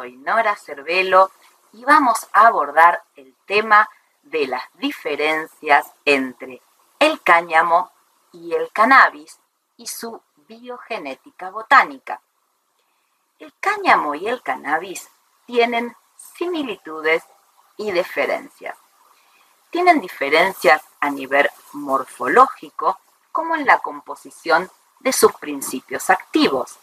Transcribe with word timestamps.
soy 0.00 0.16
Nora 0.16 0.56
Cervelo 0.56 1.30
y 1.74 1.84
vamos 1.84 2.26
a 2.32 2.46
abordar 2.46 3.02
el 3.16 3.34
tema 3.44 3.86
de 4.22 4.46
las 4.46 4.62
diferencias 4.76 5.92
entre 6.06 6.62
el 6.98 7.20
cáñamo 7.20 7.90
y 8.32 8.54
el 8.54 8.72
cannabis 8.72 9.38
y 9.76 9.86
su 9.86 10.22
biogenética 10.48 11.50
botánica. 11.50 12.22
El 13.38 13.52
cáñamo 13.60 14.14
y 14.14 14.26
el 14.26 14.40
cannabis 14.40 15.06
tienen 15.44 15.94
similitudes 16.16 17.22
y 17.76 17.92
diferencias. 17.92 18.78
Tienen 19.68 20.00
diferencias 20.00 20.82
a 21.00 21.10
nivel 21.10 21.50
morfológico 21.74 22.98
como 23.32 23.54
en 23.54 23.66
la 23.66 23.80
composición 23.80 24.70
de 25.00 25.12
sus 25.12 25.34
principios 25.34 26.08
activos. 26.08 26.78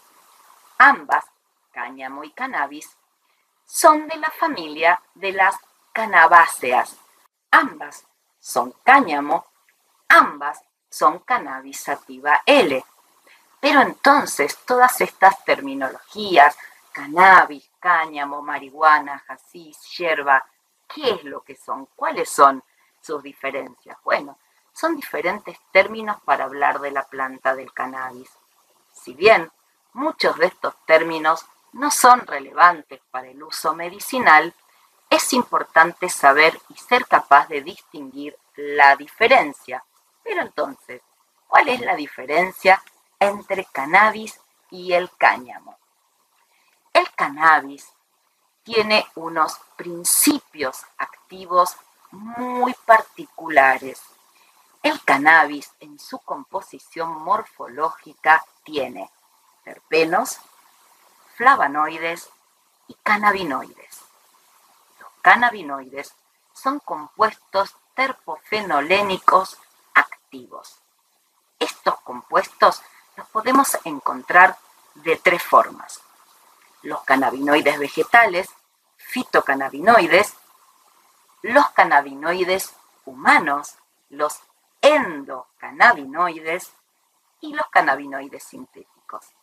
Ambas, 0.78 1.24
cáñamo 1.72 2.22
y 2.22 2.30
cannabis, 2.30 2.96
son 3.68 4.08
de 4.08 4.16
la 4.16 4.30
familia 4.30 5.00
de 5.14 5.32
las 5.32 5.54
canabáceas. 5.92 6.96
Ambas 7.50 8.06
son 8.40 8.72
cáñamo, 8.82 9.44
ambas 10.08 10.62
son 10.88 11.18
cannabis 11.20 11.80
sativa 11.80 12.42
L. 12.46 12.82
Pero 13.60 13.82
entonces 13.82 14.56
todas 14.64 15.00
estas 15.02 15.44
terminologías, 15.44 16.56
cannabis, 16.92 17.70
cáñamo, 17.78 18.40
marihuana, 18.40 19.18
jacis, 19.26 19.78
hierba, 19.96 20.46
¿qué 20.88 21.10
es 21.10 21.24
lo 21.24 21.42
que 21.42 21.54
son? 21.54 21.86
¿Cuáles 21.94 22.30
son 22.30 22.64
sus 23.02 23.22
diferencias? 23.22 23.98
Bueno, 24.02 24.38
son 24.72 24.96
diferentes 24.96 25.58
términos 25.72 26.16
para 26.24 26.44
hablar 26.44 26.80
de 26.80 26.90
la 26.90 27.02
planta 27.02 27.54
del 27.54 27.72
cannabis. 27.72 28.30
Si 28.94 29.12
bien 29.12 29.52
muchos 29.92 30.38
de 30.38 30.46
estos 30.46 30.74
términos 30.86 31.44
no 31.72 31.90
son 31.90 32.26
relevantes 32.26 33.00
para 33.10 33.28
el 33.28 33.42
uso 33.42 33.74
medicinal, 33.74 34.54
es 35.10 35.32
importante 35.32 36.08
saber 36.08 36.58
y 36.68 36.74
ser 36.76 37.06
capaz 37.06 37.48
de 37.48 37.62
distinguir 37.62 38.36
la 38.56 38.96
diferencia. 38.96 39.84
Pero 40.22 40.42
entonces, 40.42 41.02
¿cuál 41.46 41.68
es 41.68 41.80
la 41.80 41.96
diferencia 41.96 42.82
entre 43.18 43.64
cannabis 43.66 44.40
y 44.70 44.92
el 44.92 45.10
cáñamo? 45.16 45.78
El 46.92 47.10
cannabis 47.14 47.92
tiene 48.62 49.06
unos 49.14 49.58
principios 49.76 50.84
activos 50.98 51.76
muy 52.10 52.74
particulares. 52.84 54.02
El 54.82 55.02
cannabis 55.04 55.72
en 55.80 55.98
su 55.98 56.18
composición 56.18 57.10
morfológica 57.22 58.44
tiene 58.64 59.10
terpenos, 59.64 60.38
flavonoides 61.38 62.28
y 62.88 62.94
cannabinoides. 62.94 64.02
Los 64.98 65.10
cannabinoides 65.22 66.12
son 66.52 66.80
compuestos 66.80 67.76
terpofenolénicos 67.94 69.56
activos. 69.94 70.80
Estos 71.60 72.00
compuestos 72.00 72.82
los 73.16 73.28
podemos 73.28 73.78
encontrar 73.84 74.58
de 74.96 75.14
tres 75.14 75.40
formas. 75.40 76.00
Los 76.82 77.04
cannabinoides 77.04 77.78
vegetales, 77.78 78.48
fitocannabinoides, 78.96 80.34
los 81.42 81.70
cannabinoides 81.70 82.74
humanos, 83.04 83.76
los 84.10 84.40
endocannabinoides 84.80 86.72
y 87.40 87.54
los 87.54 87.66
cannabinoides 87.68 88.42
sintéticos 88.42 89.37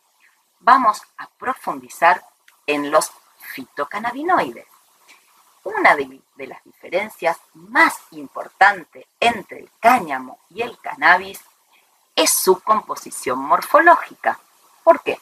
vamos 0.66 1.00
a 1.18 1.28
profundizar 1.28 2.26
en 2.66 2.90
los 2.90 3.12
fitocannabinoides. 3.54 4.66
Una 5.62 5.94
de, 5.94 6.20
las 6.38 6.64
diferencias 6.64 7.38
más 7.54 7.94
importantes 8.10 9.06
entre 9.20 9.60
el 9.60 9.70
cáñamo 9.78 10.40
y 10.50 10.62
el 10.62 10.76
cannabis 10.80 11.40
es 12.16 12.32
su 12.32 12.58
composición 12.60 13.38
morfológica. 13.38 14.40
¿Por 14.82 15.00
qué? 15.02 15.20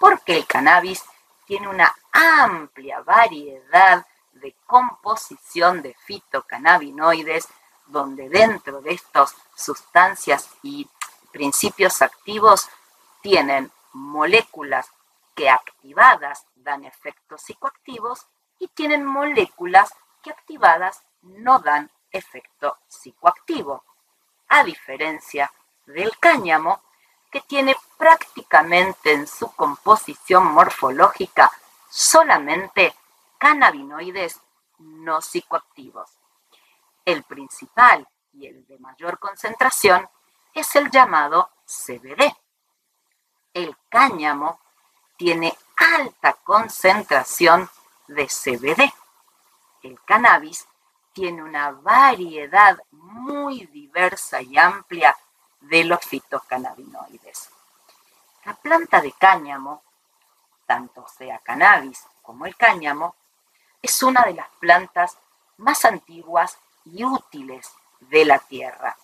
Porque 0.00 0.36
el 0.38 0.46
cannabis 0.46 1.04
tiene 1.46 1.68
una 1.68 1.94
amplia 2.10 3.02
variedad 3.02 4.04
de 4.32 4.56
composición 4.66 5.80
de 5.80 5.94
fitocannabinoides, 6.06 7.46
donde 7.86 8.28
dentro 8.28 8.80
de 8.80 8.94
estas 8.94 9.32
sustancias 9.54 10.50
y 10.62 10.88
principios 11.30 12.02
activos 12.02 12.68
tienen 13.22 13.70
moléculas 13.92 14.90
que 15.34 15.48
activadas 15.48 16.46
dan 16.54 16.84
efectos 16.84 17.42
psicoactivos 17.42 18.26
y 18.58 18.68
tienen 18.68 19.04
moléculas 19.04 19.92
que 20.22 20.30
activadas 20.30 21.02
no 21.22 21.58
dan 21.60 21.90
efecto 22.10 22.78
psicoactivo, 22.88 23.84
a 24.48 24.64
diferencia 24.64 25.50
del 25.86 26.16
cáñamo, 26.18 26.82
que 27.30 27.40
tiene 27.40 27.76
prácticamente 27.96 29.12
en 29.12 29.26
su 29.26 29.54
composición 29.54 30.46
morfológica 30.46 31.50
solamente 31.88 32.94
cannabinoides 33.38 34.40
no 34.78 35.20
psicoactivos. 35.20 36.10
El 37.04 37.22
principal 37.22 38.06
y 38.32 38.46
el 38.46 38.66
de 38.66 38.78
mayor 38.78 39.18
concentración 39.18 40.08
es 40.52 40.74
el 40.76 40.90
llamado 40.90 41.50
CBD 41.64 42.34
el 43.54 43.76
cáñamo 43.88 44.60
tiene 45.16 45.56
alta 45.76 46.34
concentración 46.44 47.68
de 48.08 48.26
CBD. 48.26 48.92
El 49.82 50.00
cannabis 50.02 50.66
tiene 51.12 51.42
una 51.42 51.70
variedad 51.72 52.78
muy 52.92 53.66
diversa 53.66 54.40
y 54.42 54.56
amplia 54.56 55.16
de 55.60 55.84
los 55.84 56.00
fitocannabinoides. 56.00 57.50
La 58.44 58.54
planta 58.54 59.00
de 59.00 59.12
cáñamo, 59.12 59.82
tanto 60.66 61.06
sea 61.08 61.38
cannabis 61.40 62.04
como 62.22 62.46
el 62.46 62.56
cáñamo, 62.56 63.14
es 63.82 64.02
una 64.02 64.22
de 64.22 64.34
las 64.34 64.48
plantas 64.60 65.18
más 65.58 65.84
antiguas 65.84 66.58
y 66.84 67.04
útiles 67.04 67.70
de 68.00 68.24
la 68.24 68.38
tierra. 68.38 68.96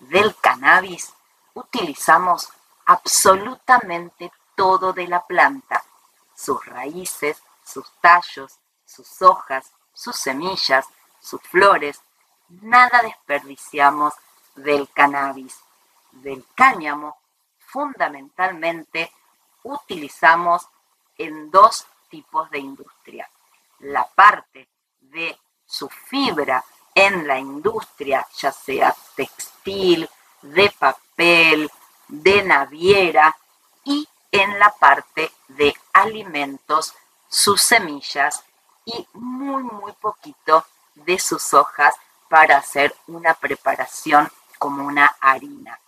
Del 0.00 0.34
cannabis 0.36 1.12
utilizamos 1.54 2.52
absolutamente 2.90 4.32
todo 4.56 4.92
de 4.92 5.06
la 5.06 5.24
planta, 5.24 5.80
sus 6.34 6.66
raíces, 6.66 7.40
sus 7.64 7.88
tallos, 8.00 8.58
sus 8.84 9.22
hojas, 9.22 9.70
sus 9.94 10.16
semillas, 10.16 10.86
sus 11.20 11.40
flores, 11.42 12.00
nada 12.48 13.00
desperdiciamos 13.02 14.12
del 14.56 14.88
cannabis. 14.90 15.56
Del 16.10 16.44
cáñamo, 16.56 17.16
fundamentalmente, 17.60 19.12
utilizamos 19.62 20.66
en 21.16 21.48
dos 21.52 21.86
tipos 22.08 22.50
de 22.50 22.58
industria. 22.58 23.30
La 23.78 24.04
parte 24.08 24.68
de 24.98 25.38
su 25.64 25.88
fibra 25.88 26.64
en 26.92 27.28
la 27.28 27.38
industria, 27.38 28.26
ya 28.36 28.50
sea 28.50 28.92
textil, 29.14 30.10
de 30.42 30.74
papel, 30.76 31.70
de 32.10 32.42
naviera 32.42 33.36
y 33.84 34.08
en 34.32 34.58
la 34.58 34.70
parte 34.70 35.32
de 35.48 35.74
alimentos, 35.92 36.94
sus 37.28 37.62
semillas 37.62 38.44
y 38.84 39.06
muy, 39.12 39.62
muy 39.62 39.92
poquito 39.92 40.64
de 40.94 41.18
sus 41.18 41.54
hojas 41.54 41.94
para 42.28 42.58
hacer 42.58 42.94
una 43.06 43.34
preparación 43.34 44.30
como 44.58 44.86
una 44.86 45.06
harina. 45.20 45.78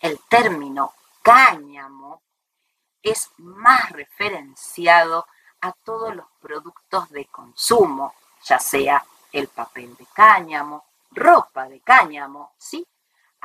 El 0.00 0.18
término 0.28 0.92
cáñamo 1.22 2.22
es 3.02 3.30
más 3.38 3.90
referenciado 3.90 5.26
a 5.60 5.72
todos 5.72 6.14
los 6.14 6.26
productos 6.40 7.08
de 7.10 7.24
consumo, 7.26 8.14
ya 8.44 8.58
sea 8.58 9.04
el 9.32 9.48
papel 9.48 9.96
de 9.96 10.06
cáñamo, 10.12 10.84
ropa 11.12 11.68
de 11.68 11.80
cáñamo, 11.80 12.52
¿sí? 12.58 12.86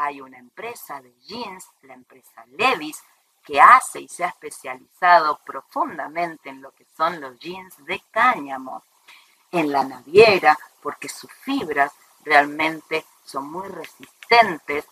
Hay 0.03 0.19
una 0.19 0.39
empresa 0.39 0.99
de 1.01 1.13
jeans, 1.21 1.67
la 1.83 1.93
empresa 1.93 2.43
Levis, 2.57 3.03
que 3.43 3.61
hace 3.61 4.01
y 4.01 4.07
se 4.07 4.23
ha 4.23 4.29
especializado 4.29 5.39
profundamente 5.45 6.49
en 6.49 6.61
lo 6.61 6.71
que 6.71 6.85
son 6.97 7.21
los 7.21 7.37
jeans 7.39 7.83
de 7.85 8.01
cáñamo, 8.11 8.83
en 9.51 9.71
la 9.71 9.83
naviera, 9.83 10.57
porque 10.81 11.09
sus 11.09 11.31
fibras 11.31 11.91
realmente 12.23 13.05
son 13.23 13.51
muy 13.51 13.67
resistentes, 13.67 14.85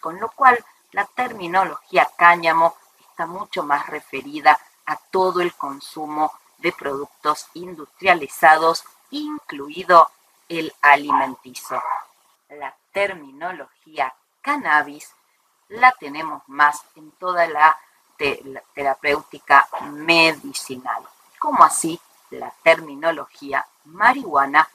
con 0.00 0.18
lo 0.18 0.30
cual 0.30 0.62
la 0.92 1.04
terminología 1.06 2.08
cáñamo 2.16 2.76
está 3.00 3.26
mucho 3.26 3.64
más 3.64 3.86
referida 3.88 4.58
a 4.86 4.96
todo 4.96 5.40
el 5.40 5.54
consumo 5.54 6.32
de 6.58 6.72
productos 6.72 7.48
industrializados, 7.54 8.84
incluido 9.10 10.08
el 10.48 10.72
alimenticio. 10.80 11.82
La 12.48 12.74
terminología 12.92 14.14
cannabis 14.44 15.14
la 15.68 15.90
tenemos 15.92 16.42
más 16.48 16.84
en 16.96 17.10
toda 17.12 17.48
la, 17.48 17.76
terapéutica 18.74 19.66
medicinal, 19.90 21.02
como 21.40 21.64
así 21.64 22.00
la 22.30 22.52
terminología 22.62 23.66
marihuana 23.86 24.68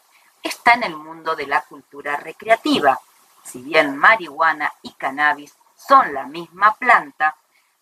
está 0.44 0.74
en 0.74 0.84
el 0.84 0.96
mundo 0.98 1.38
de 1.38 1.48
la 1.48 1.62
cultura 1.62 2.18
recreativa. 2.18 3.00
Si 3.44 3.62
bien 3.62 3.96
marihuana 3.96 4.74
y 4.82 4.92
cannabis 4.92 5.56
son 5.78 6.14
la 6.14 6.26
misma 6.26 6.76
planta, 6.76 7.38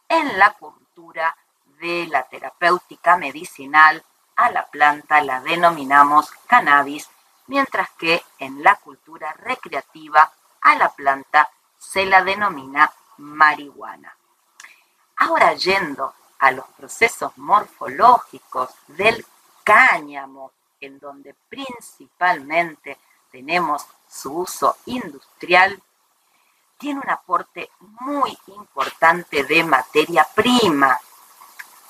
en 0.08 0.38
la 0.38 0.52
cultura 0.54 1.36
de 1.80 2.06
la 2.08 2.24
terapéutica 2.24 3.18
medicinal 3.18 4.04
a 4.36 4.52
la 4.52 4.68
planta 4.68 5.22
la 5.22 5.42
denominamos 5.42 6.30
cannabis, 6.46 7.10
mientras 7.48 7.90
que 7.98 8.22
en 8.38 8.64
la 8.64 8.76
cultura 8.76 9.34
recreativa 9.34 10.32
a 10.62 10.76
la 10.76 10.90
planta 10.90 11.50
se 11.78 12.06
la 12.06 12.24
denomina 12.24 12.92
marihuana. 13.18 14.16
Ahora 15.18 15.54
yendo 15.54 16.14
a 16.40 16.52
los 16.52 16.66
procesos 16.78 17.38
morfológicos 17.38 18.70
del 18.88 19.26
cáñamo, 19.64 20.52
en 20.80 21.00
donde 21.00 21.34
principalmente 21.50 22.98
tenemos 23.32 23.86
su 24.08 24.40
uso 24.40 24.78
industrial, 24.86 25.82
tiene 26.78 27.02
un 27.04 27.10
aporte 27.10 27.72
muy 27.80 28.38
importante 28.48 29.44
de 29.44 29.64
materia 29.64 30.28
prima, 30.36 31.00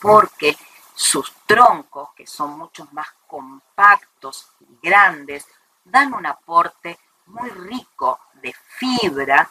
porque 0.01 0.57
sus 0.95 1.33
troncos, 1.45 2.09
que 2.15 2.25
son 2.25 2.57
mucho 2.57 2.87
más 2.91 3.07
compactos 3.27 4.47
y 4.61 4.79
grandes, 4.81 5.45
dan 5.83 6.13
un 6.13 6.25
aporte 6.25 6.97
muy 7.27 7.49
rico 7.49 8.19
de 8.35 8.53
fibra, 8.53 9.49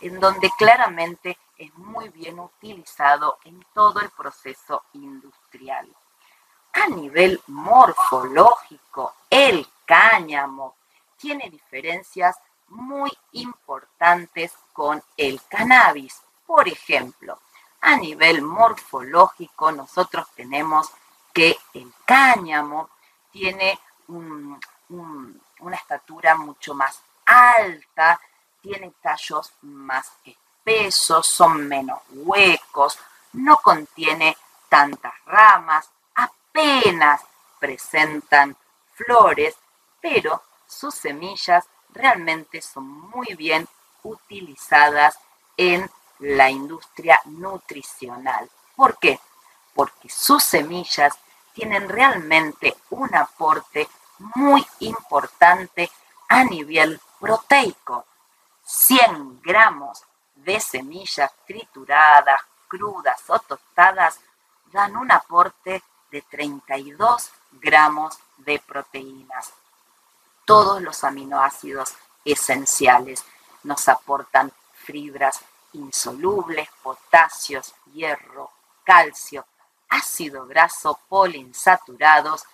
en 0.00 0.20
donde 0.20 0.50
claramente 0.58 1.38
es 1.56 1.72
muy 1.74 2.08
bien 2.08 2.38
utilizado 2.38 3.38
en 3.44 3.64
todo 3.72 4.00
el 4.00 4.10
proceso 4.10 4.82
industrial. 4.94 5.88
A 6.72 6.88
nivel 6.88 7.40
morfológico, 7.46 9.14
el 9.30 9.66
cáñamo 9.84 10.74
tiene 11.16 11.48
diferencias 11.48 12.36
muy 12.68 13.10
importantes 13.32 14.52
con 14.72 15.02
el 15.16 15.40
cannabis. 15.48 16.20
Por 16.46 16.68
ejemplo, 16.68 17.38
a 17.80 17.96
nivel 17.96 18.42
morfológico 18.42 19.70
nosotros 19.70 20.26
tenemos 20.34 20.90
que 21.32 21.56
el 21.74 21.92
cáñamo 22.04 22.88
tiene 23.30 23.78
una 24.08 25.76
estatura 25.76 26.34
mucho 26.36 26.74
más 26.74 27.00
alta, 27.26 28.20
tiene 28.64 28.94
tallos 29.02 29.52
más 29.60 30.10
espesos, 30.24 31.26
son 31.26 31.68
menos 31.68 32.00
huecos, 32.08 32.98
no 33.34 33.56
contiene 33.58 34.38
tantas 34.70 35.12
ramas, 35.26 35.90
apenas 36.14 37.20
presentan 37.60 38.56
flores, 38.94 39.54
pero 40.00 40.42
sus 40.66 40.94
semillas 40.94 41.66
realmente 41.90 42.62
son 42.62 42.88
muy 43.10 43.34
bien 43.36 43.68
utilizadas 44.02 45.18
en 45.58 45.90
la 46.20 46.48
industria 46.48 47.20
nutricional. 47.26 48.50
¿Por 48.74 48.98
qué? 48.98 49.20
Porque 49.74 50.08
sus 50.08 50.42
semillas 50.42 51.18
tienen 51.52 51.86
realmente 51.86 52.74
un 52.88 53.14
aporte 53.14 53.88
muy 54.34 54.66
importante 54.80 55.90
a 56.28 56.44
nivel 56.44 56.98
proteico. 57.20 58.06
100 58.64 59.42
gramos 59.42 60.02
de 60.34 60.58
semillas 60.58 61.30
trituradas, 61.46 62.40
crudas 62.66 63.22
o 63.28 63.38
tostadas 63.38 64.18
dan 64.72 64.96
un 64.96 65.12
aporte 65.12 65.82
de 66.10 66.22
32 66.22 67.30
gramos 67.52 68.18
de 68.38 68.58
proteínas. 68.58 69.52
Todos 70.44 70.82
los 70.82 71.04
aminoácidos 71.04 71.94
esenciales 72.24 73.24
nos 73.62 73.88
aportan 73.88 74.52
fibras 74.72 75.40
insolubles, 75.72 76.68
potasios, 76.82 77.74
hierro, 77.92 78.50
calcio, 78.82 79.46
ácido 79.88 80.46
graso 80.46 80.98
poliinsaturados, 81.08 82.44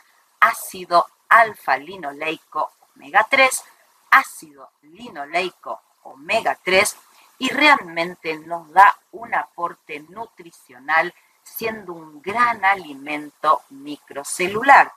ácido 0.41 1.07
alfa-linoleico 1.29 2.73
omega 2.97 3.27
3, 3.29 3.65
ácido 4.11 4.71
linoleico 4.83 5.81
omega 6.03 6.59
3 6.63 6.97
y 7.39 7.49
realmente 7.49 8.37
nos 8.39 8.71
da 8.73 8.99
un 9.13 9.35
aporte 9.35 10.01
nutricional 10.09 11.15
siendo 11.43 11.93
un 11.93 12.21
gran 12.23 12.65
alimento 12.65 13.63
microcelular. 13.71 14.93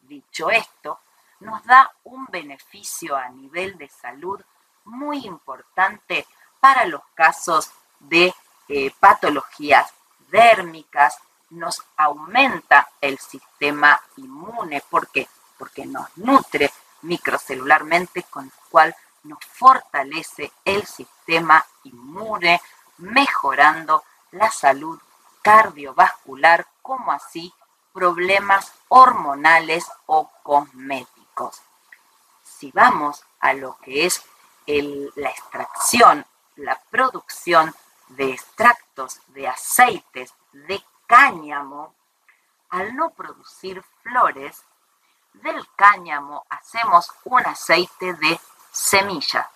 Dicho 0.00 0.50
esto, 0.50 1.00
nos 1.40 1.64
da 1.64 1.92
un 2.04 2.26
beneficio 2.26 3.16
a 3.16 3.28
nivel 3.28 3.76
de 3.78 3.88
salud 3.88 4.40
muy 4.84 5.26
importante 5.26 6.26
para 6.60 6.86
los 6.86 7.02
casos 7.14 7.70
de 8.00 8.34
eh, 8.68 8.92
patologías 8.98 9.92
dérmicas, 10.30 11.18
nos 11.50 11.82
aumenta 11.96 12.88
el 13.00 13.18
sistema 13.18 14.00
inmune. 14.16 14.82
¿Por 14.90 15.08
qué? 15.08 15.28
Porque 15.58 15.86
nos 15.86 16.16
nutre 16.16 16.70
microcelularmente, 17.02 18.24
con 18.24 18.46
lo 18.46 18.52
cual 18.70 18.94
nos 19.24 19.44
fortalece 19.44 20.52
el 20.64 20.86
sistema 20.86 21.64
inmune, 21.84 22.60
mejorando 22.98 24.04
la 24.32 24.50
salud 24.50 24.98
cardiovascular, 25.42 26.66
como 26.82 27.12
así 27.12 27.52
problemas 27.92 28.72
hormonales 28.88 29.86
o 30.06 30.30
cosméticos. 30.42 31.60
Si 32.44 32.70
vamos 32.72 33.24
a 33.40 33.52
lo 33.52 33.76
que 33.78 34.06
es 34.06 34.22
la 34.66 35.30
extracción 35.30 36.26
la 36.58 36.78
producción 36.90 37.74
de 38.08 38.32
extractos 38.32 39.20
de 39.28 39.46
aceites 39.48 40.34
de 40.52 40.82
cáñamo, 41.06 41.94
al 42.68 42.94
no 42.96 43.10
producir 43.10 43.82
flores, 44.02 44.64
del 45.34 45.66
cáñamo 45.76 46.44
hacemos 46.50 47.12
un 47.24 47.46
aceite 47.46 48.12
de 48.14 48.40
semilla. 48.70 49.48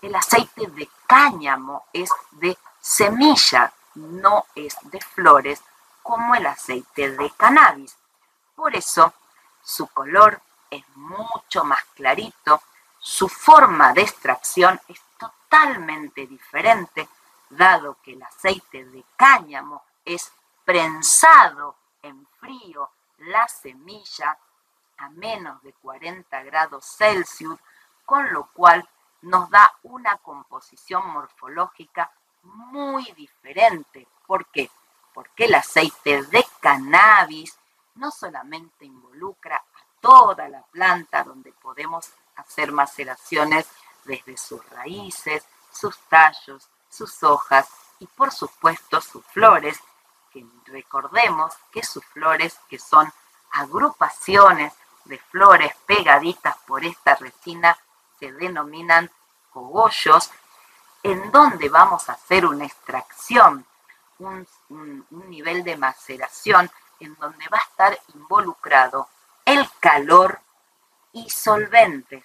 El 0.00 0.14
aceite 0.14 0.66
de 0.68 0.88
cáñamo 1.06 1.86
es 1.92 2.10
de 2.32 2.56
semilla, 2.80 3.72
no 3.94 4.46
es 4.54 4.76
de 4.84 5.00
flores 5.00 5.62
como 6.02 6.34
el 6.34 6.46
aceite 6.46 7.10
de 7.10 7.30
cannabis. 7.30 7.96
Por 8.54 8.74
eso 8.74 9.12
su 9.62 9.88
color 9.88 10.40
es 10.70 10.84
mucho 10.94 11.64
más 11.64 11.82
clarito, 11.94 12.62
su 12.98 13.28
forma 13.28 13.92
de 13.92 14.02
extracción 14.02 14.80
es 14.88 15.00
totalmente 15.18 16.26
diferente, 16.26 17.08
dado 17.50 17.96
que 18.02 18.12
el 18.12 18.22
aceite 18.22 18.84
de 18.84 19.04
cáñamo 19.16 19.82
es 20.04 20.32
prensado 20.64 21.76
en 22.02 22.26
frío, 22.38 22.90
la 23.18 23.48
semilla 23.48 24.38
a 24.98 25.10
menos 25.10 25.62
de 25.62 25.72
40 25.74 26.42
grados 26.42 26.84
Celsius, 26.84 27.58
con 28.08 28.32
lo 28.32 28.46
cual 28.54 28.88
nos 29.20 29.50
da 29.50 29.70
una 29.82 30.16
composición 30.16 31.06
morfológica 31.10 32.10
muy 32.42 33.04
diferente. 33.12 34.08
¿Por 34.26 34.46
qué? 34.46 34.70
Porque 35.12 35.44
el 35.44 35.54
aceite 35.54 36.22
de 36.22 36.42
cannabis 36.58 37.58
no 37.96 38.10
solamente 38.10 38.86
involucra 38.86 39.56
a 39.56 40.00
toda 40.00 40.48
la 40.48 40.62
planta 40.62 41.22
donde 41.22 41.52
podemos 41.52 42.10
hacer 42.36 42.72
maceraciones 42.72 43.68
desde 44.06 44.38
sus 44.38 44.66
raíces, 44.70 45.44
sus 45.70 45.98
tallos, 46.08 46.66
sus 46.88 47.22
hojas 47.22 47.68
y 47.98 48.06
por 48.06 48.32
supuesto 48.32 49.02
sus 49.02 49.22
flores, 49.26 49.78
que 50.32 50.46
recordemos 50.64 51.52
que 51.70 51.82
sus 51.82 52.06
flores, 52.06 52.58
que 52.70 52.78
son 52.78 53.12
agrupaciones 53.50 54.72
de 55.04 55.18
flores 55.18 55.74
pegaditas 55.84 56.56
por 56.66 56.86
esta 56.86 57.14
resina, 57.16 57.76
se 58.18 58.32
denominan 58.32 59.10
cogollos, 59.50 60.30
en 61.02 61.30
donde 61.30 61.68
vamos 61.68 62.08
a 62.08 62.12
hacer 62.12 62.44
una 62.44 62.66
extracción, 62.66 63.64
un, 64.18 64.46
un 64.70 65.06
nivel 65.30 65.62
de 65.64 65.76
maceración, 65.76 66.70
en 67.00 67.14
donde 67.16 67.48
va 67.48 67.58
a 67.58 67.62
estar 67.62 67.98
involucrado 68.14 69.08
el 69.44 69.68
calor 69.80 70.40
y 71.12 71.30
solventes, 71.30 72.24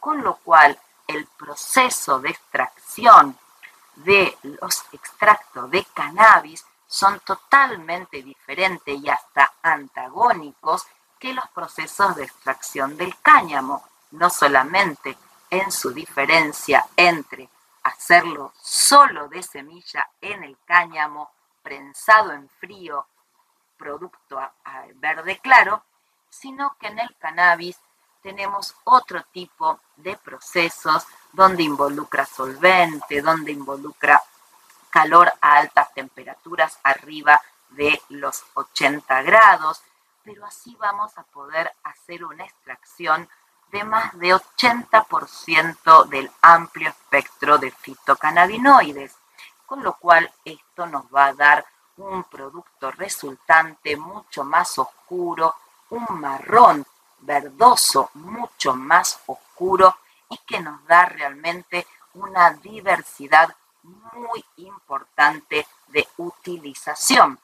con 0.00 0.22
lo 0.22 0.36
cual 0.36 0.78
el 1.06 1.26
proceso 1.26 2.20
de 2.20 2.30
extracción 2.30 3.38
de 3.96 4.36
los 4.42 4.84
extractos 4.92 5.70
de 5.70 5.84
cannabis 5.94 6.64
son 6.86 7.20
totalmente 7.20 8.22
diferentes 8.22 8.98
y 8.98 9.08
hasta 9.08 9.52
antagónicos 9.62 10.86
que 11.18 11.32
los 11.32 11.48
procesos 11.48 12.16
de 12.16 12.24
extracción 12.24 12.96
del 12.96 13.14
cáñamo, 13.20 13.84
no 14.12 14.30
solamente 14.30 15.16
en 15.50 15.70
su 15.72 15.90
diferencia 15.92 16.84
entre 16.96 17.48
hacerlo 17.82 18.52
solo 18.60 19.28
de 19.28 19.42
semilla 19.42 20.08
en 20.20 20.44
el 20.44 20.58
cáñamo, 20.64 21.30
prensado 21.62 22.32
en 22.32 22.48
frío, 22.48 23.06
producto 23.76 24.40
verde 24.96 25.38
claro, 25.38 25.84
sino 26.28 26.76
que 26.78 26.88
en 26.88 26.98
el 26.98 27.16
cannabis 27.18 27.78
tenemos 28.22 28.74
otro 28.84 29.22
tipo 29.32 29.80
de 29.96 30.16
procesos 30.16 31.06
donde 31.32 31.62
involucra 31.62 32.26
solvente, 32.26 33.22
donde 33.22 33.52
involucra 33.52 34.22
calor 34.90 35.32
a 35.40 35.58
altas 35.58 35.92
temperaturas 35.94 36.78
arriba 36.82 37.40
de 37.70 38.00
los 38.08 38.44
80 38.54 39.22
grados, 39.22 39.82
pero 40.24 40.44
así 40.44 40.76
vamos 40.78 41.16
a 41.16 41.22
poder 41.22 41.70
hacer 41.84 42.24
una 42.24 42.44
extracción 42.44 43.28
de 43.70 43.84
más 43.84 44.18
de 44.18 44.34
80% 44.34 46.06
del 46.06 46.30
amplio 46.40 46.88
espectro 46.88 47.58
de 47.58 47.70
fitocannabinoides, 47.70 49.14
con 49.66 49.82
lo 49.82 49.94
cual 49.94 50.32
esto 50.44 50.86
nos 50.86 51.04
va 51.14 51.26
a 51.26 51.34
dar 51.34 51.66
un 51.98 52.24
producto 52.24 52.90
resultante 52.92 53.96
mucho 53.96 54.44
más 54.44 54.78
oscuro, 54.78 55.54
un 55.90 56.06
marrón 56.20 56.86
verdoso 57.20 58.10
mucho 58.14 58.74
más 58.74 59.20
oscuro 59.26 59.96
y 60.30 60.38
que 60.38 60.60
nos 60.60 60.84
da 60.86 61.06
realmente 61.06 61.86
una 62.14 62.50
diversidad 62.52 63.54
muy 63.82 64.44
importante 64.56 65.66
de 65.88 66.08
utilización. 66.18 67.38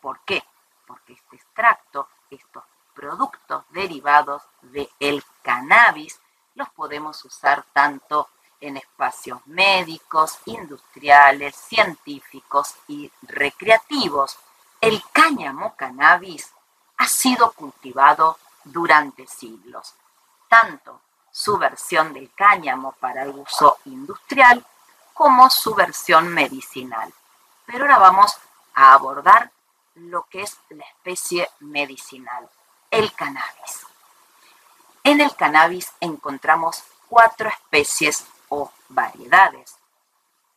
¿Por 0.00 0.20
qué? 0.20 0.42
Porque 0.86 1.12
este 1.12 1.36
extracto, 1.36 2.08
estos 2.30 2.64
productos 2.94 3.64
derivados 3.70 4.42
del 4.62 5.22
cannabis, 5.48 6.20
los 6.56 6.68
podemos 6.68 7.24
usar 7.24 7.64
tanto 7.72 8.28
en 8.60 8.76
espacios 8.76 9.40
médicos, 9.46 10.40
industriales, 10.44 11.56
científicos 11.56 12.74
y 12.86 13.10
recreativos. 13.22 14.36
El 14.78 15.02
cáñamo 15.10 15.74
cannabis 15.74 16.52
ha 16.98 17.08
sido 17.08 17.52
cultivado 17.52 18.36
durante 18.62 19.26
siglos, 19.26 19.94
tanto 20.48 21.00
su 21.30 21.56
versión 21.56 22.12
del 22.12 22.30
cáñamo 22.34 22.92
para 23.00 23.22
el 23.22 23.30
uso 23.30 23.78
industrial 23.86 24.62
como 25.14 25.48
su 25.48 25.74
versión 25.74 26.28
medicinal. 26.28 27.10
Pero 27.64 27.84
ahora 27.84 27.98
vamos 27.98 28.36
a 28.74 28.92
abordar 28.92 29.50
lo 29.94 30.24
que 30.24 30.42
es 30.42 30.58
la 30.68 30.84
especie 30.84 31.48
medicinal, 31.60 32.50
el 32.90 33.14
cannabis. 33.14 33.87
En 35.08 35.20
el 35.22 35.34
cannabis 35.34 35.90
encontramos 36.00 36.84
cuatro 37.08 37.48
especies 37.48 38.26
o 38.50 38.70
variedades. 38.90 39.78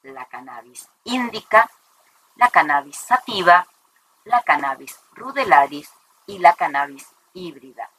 La 0.03 0.25
cannabis 0.25 0.89
índica, 1.05 1.71
la 2.35 2.49
cannabis 2.49 2.97
sativa, 2.97 3.65
la 4.25 4.41
cannabis 4.41 4.99
rudelaris 5.13 5.89
y 6.27 6.39
la 6.39 6.51
cannabis 6.51 7.07
híbrida. 7.33 7.89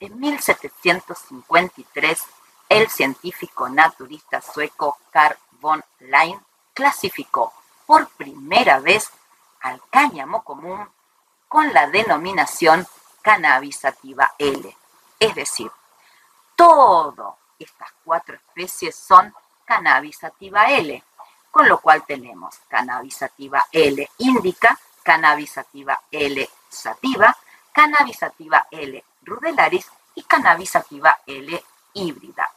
En 0.00 0.18
1753, 0.18 2.24
el 2.68 2.90
científico 2.90 3.68
naturista 3.68 4.40
sueco 4.40 4.98
Carl 5.12 5.38
von 5.60 5.84
Lein 6.00 6.40
clasificó 6.74 7.52
por 7.86 8.08
primera 8.08 8.80
vez 8.80 9.12
al 9.60 9.80
cáñamo 9.90 10.42
común 10.42 10.88
con 11.46 11.72
la 11.72 11.86
denominación 11.86 12.84
cannabis 13.22 13.78
sativa 13.78 14.34
L. 14.38 14.76
Es 15.22 15.36
decir, 15.36 15.70
todas 16.56 17.36
estas 17.56 17.92
cuatro 18.04 18.34
especies 18.34 18.96
son 18.96 19.32
cannabis 19.64 20.18
sativa 20.18 20.64
L, 20.64 21.00
con 21.48 21.68
lo 21.68 21.80
cual 21.80 22.04
tenemos 22.04 22.58
cannabis 22.66 23.18
sativa 23.18 23.64
L 23.70 24.10
indica, 24.18 24.76
cannabis 25.04 25.52
sativa 25.52 26.00
L 26.10 26.50
sativa, 26.68 27.36
cannabis 27.72 28.18
sativa 28.18 28.66
L 28.68 29.04
rudelaris 29.22 29.88
y 30.16 30.24
cannabis 30.24 30.70
sativa 30.70 31.16
L 31.24 31.64
híbrida. 31.92 32.48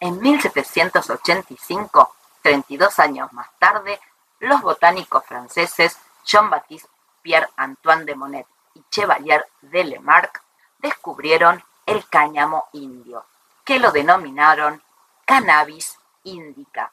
En 0.00 0.20
1785, 0.20 2.16
32 2.42 2.98
años 2.98 3.32
más 3.32 3.50
tarde, 3.60 4.00
los 4.40 4.62
botánicos 4.62 5.24
franceses 5.26 5.96
Jean-Baptiste 6.24 6.88
Pierre-Antoine 7.22 8.04
de 8.04 8.16
Monet 8.16 8.48
y 8.74 8.82
Chevalier 8.90 9.46
de 9.62 9.84
Lemarck 9.84 10.42
descubrieron 10.80 11.62
el 11.86 12.08
cáñamo 12.08 12.68
indio, 12.72 13.24
que 13.64 13.78
lo 13.78 13.92
denominaron 13.92 14.82
cannabis 15.24 15.98
indica. 16.24 16.92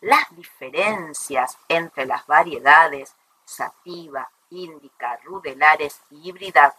Las 0.00 0.24
diferencias 0.36 1.58
entre 1.68 2.06
las 2.06 2.26
variedades 2.26 3.14
sativa, 3.44 4.28
indica, 4.50 5.18
rudelares 5.24 6.00
y 6.10 6.28
híbrida 6.28 6.74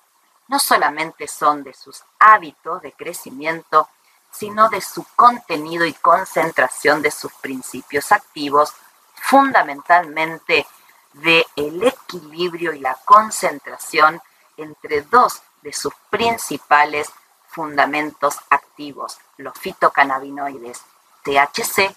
no 0.47 0.59
solamente 0.59 1.27
son 1.27 1.63
de 1.63 1.73
sus 1.73 2.03
hábitos 2.19 2.81
de 2.81 2.91
crecimiento, 2.91 3.87
sino 4.31 4.69
de 4.69 4.81
su 4.81 5.05
contenido 5.15 5.85
y 5.85 5.93
concentración 5.93 7.01
de 7.01 7.11
sus 7.11 7.31
principios 7.33 8.11
activos, 8.11 8.73
fundamentalmente 9.15 10.67
de 11.13 11.45
el 11.55 11.83
equilibrio 11.83 12.73
y 12.73 12.79
la 12.79 12.95
concentración 13.05 14.21
entre 14.57 15.01
dos 15.03 15.41
de 15.63 15.73
sus 15.73 15.93
principales 16.09 17.11
fundamentos 17.47 18.37
activos, 18.49 19.17
los 19.37 19.57
fitocannabinoides 19.57 20.81
THC 21.23 21.95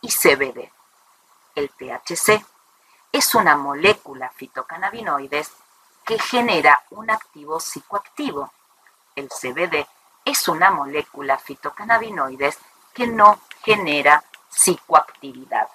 y 0.00 0.08
CBD. 0.08 0.72
El 1.54 1.70
THC 1.70 2.44
es 3.12 3.34
una 3.34 3.56
molécula 3.56 4.30
fitocannabinoides 4.30 5.52
que 6.04 6.18
genera 6.18 6.82
un 6.90 7.10
activo 7.10 7.60
psicoactivo. 7.60 8.50
El 9.14 9.28
CBD 9.28 9.86
es 10.24 10.48
una 10.48 10.70
molécula 10.70 11.36
fitocannabinoides 11.38 12.58
que 12.94 13.06
no 13.06 13.38
genera 13.62 14.24
psicoactividad. 14.50 15.68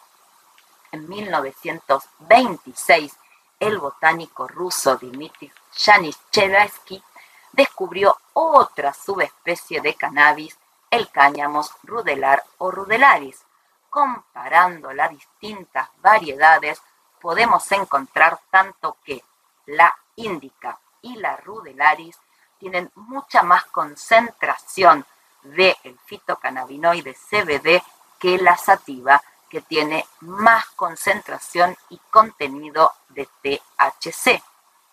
En 0.92 1.08
1926, 1.08 3.14
el 3.60 3.78
botánico 3.78 4.48
ruso 4.48 4.98
Dmitry 4.98 5.52
Shanichevsky 5.76 7.04
descubrió 7.52 8.18
otra 8.34 8.94
subespecie 8.94 9.82
de 9.82 9.96
cannabis, 9.96 10.58
el 10.90 11.10
cáñamo 11.10 11.66
rudelar 11.84 12.44
o 12.58 12.72
rudelaris. 12.72 13.44
Comparando 13.90 14.94
las 14.94 15.10
distintas 15.10 15.90
variedades, 16.02 16.82
podemos 17.20 17.72
encontrar 17.72 18.40
tanto 18.50 18.98
que 19.04 19.24
la 19.66 19.94
índica 20.16 20.80
y 21.02 21.16
la 21.16 21.38
rudelaris 21.38 22.18
tienen 22.60 22.92
mucha 22.96 23.44
más 23.44 23.66
concentración 23.66 25.06
del 25.44 25.76
fitocannabinoide 26.06 27.14
CBD 27.14 27.82
que 28.20 28.38
la 28.38 28.58
sativa, 28.58 29.22
que 29.50 29.62
tiene 29.62 30.06
más 30.22 30.66
concentración 30.72 31.78
y 31.90 32.00
contenido 32.10 32.94
de 33.10 33.28
THC. 33.42 34.44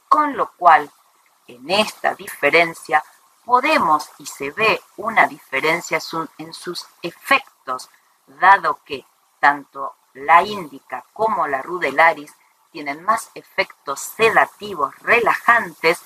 Con 0.09 0.37
lo 0.37 0.53
cual, 0.53 0.91
en 1.47 1.71
esta 1.71 2.15
diferencia 2.15 3.03
podemos 3.45 4.09
y 4.19 4.27
se 4.27 4.51
ve 4.51 4.81
una 4.97 5.27
diferencia 5.27 5.99
en 6.39 6.55
sus 6.55 6.87
efectos, 7.03 7.91
dado 8.27 8.81
que 8.85 9.05
tanto 9.39 9.95
la 10.15 10.43
índica 10.43 11.05
como 11.13 11.47
la 11.47 11.61
rudelaris 11.61 12.33
tienen 12.71 13.03
más 13.05 13.31
efectos 13.35 14.01
sedativos 14.01 14.95
relajantes 15.01 16.03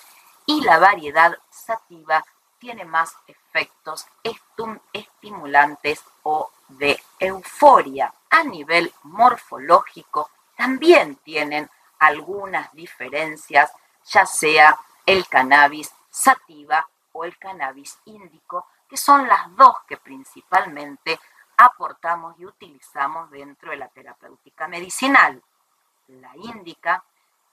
y 0.46 0.62
la 0.62 0.78
variedad 0.78 1.38
sativa 1.50 2.24
tiene 2.58 2.84
más 2.84 3.14
efectos 3.26 4.06
estimulantes 4.92 6.02
o 6.24 6.50
de 6.68 7.00
euforia. 7.18 8.12
A 8.30 8.42
nivel 8.42 8.92
morfológico 9.04 10.30
también 10.56 11.16
tienen 11.16 11.70
algunas 11.98 12.72
diferencias, 12.72 13.70
ya 14.04 14.26
sea 14.26 14.78
el 15.08 15.26
cannabis 15.26 15.90
sativa 16.10 16.86
o 17.12 17.24
el 17.24 17.38
cannabis 17.38 17.98
índico, 18.04 18.66
que 18.86 18.98
son 18.98 19.26
las 19.26 19.56
dos 19.56 19.74
que 19.86 19.96
principalmente 19.96 21.18
aportamos 21.56 22.38
y 22.38 22.44
utilizamos 22.44 23.30
dentro 23.30 23.70
de 23.70 23.78
la 23.78 23.88
terapéutica 23.88 24.68
medicinal. 24.68 25.42
La 26.08 26.36
índica, 26.36 27.02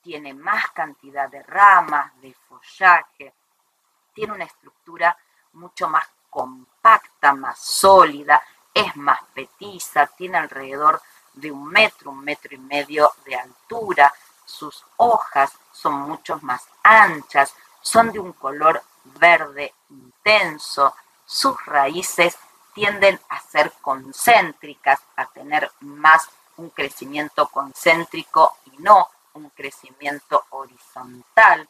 tiene 0.02 0.34
más 0.34 0.68
cantidad 0.72 1.30
de 1.30 1.44
ramas, 1.44 2.12
de 2.20 2.34
follaje, 2.34 3.34
tiene 4.14 4.34
una 4.34 4.44
estructura 4.44 5.18
mucho 5.54 5.88
más 5.88 6.06
compacta, 6.30 7.34
más 7.34 7.58
sólida, 7.58 8.44
es 8.74 8.98
más 8.98 9.24
petiza, 9.34 10.08
tiene 10.08 10.40
alrededor 10.40 11.02
de 11.34 11.54
un 11.54 11.68
metro, 11.68 12.12
un 12.12 12.20
metro 12.20 12.54
y 12.54 12.60
medio 12.60 13.10
de 13.24 13.38
altura, 13.38 14.14
sus 14.44 14.86
hojas 14.98 15.58
son 15.86 16.02
mucho 16.02 16.40
más 16.42 16.68
anchas, 16.82 17.54
son 17.80 18.12
de 18.12 18.20
un 18.20 18.34
color 18.34 18.82
verde 19.20 19.72
intenso, 19.92 20.96
sus 21.28 21.64
raíces 21.64 22.40
tienden 22.74 23.20
a 23.30 23.40
ser 23.40 23.72
concéntricas, 23.84 25.00
a 25.16 25.28
tener 25.28 25.72
más 25.82 26.28
un 26.58 26.72
crecimiento 26.72 27.50
concéntrico 27.50 28.58
y 28.66 28.78
no 28.80 29.12
un 29.36 29.52
crecimiento 29.52 30.46
horizontal. 30.50 31.70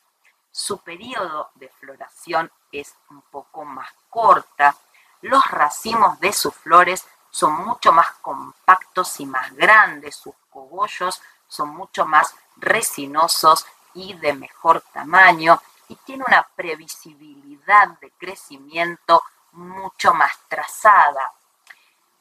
Su 0.49 0.77
periodo 0.77 1.49
de 1.55 1.67
floración 1.67 2.49
es 2.71 2.95
un 3.09 3.21
poco 3.23 3.65
más 3.65 3.89
corta. 4.09 4.77
Los 5.23 5.43
racimos 5.51 6.21
de 6.21 6.31
sus 6.31 6.55
flores 6.55 7.05
son 7.31 7.51
mucho 7.65 7.91
más 7.91 8.07
compactos 8.21 9.19
y 9.19 9.25
más 9.25 9.53
grandes. 9.55 10.15
Sus 10.15 10.35
cogollos 10.49 11.21
son 11.49 11.75
mucho 11.75 12.05
más 12.05 12.33
resinosos 12.55 13.65
y 13.95 14.13
de 14.13 14.33
mejor 14.33 14.83
tamaño 14.93 15.59
y 15.87 15.95
tiene 15.97 16.23
una 16.27 16.47
previsibilidad 16.55 17.97
de 17.99 18.11
crecimiento 18.11 19.23
mucho 19.53 20.13
más 20.13 20.31
trazada. 20.47 21.33